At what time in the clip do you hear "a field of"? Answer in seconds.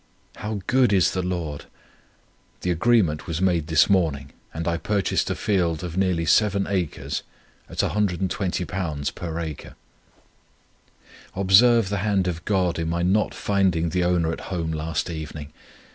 5.29-5.95